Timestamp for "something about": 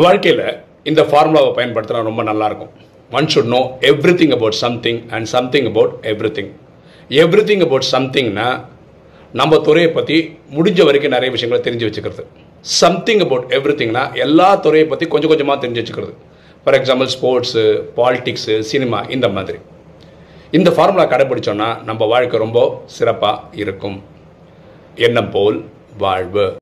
5.32-5.92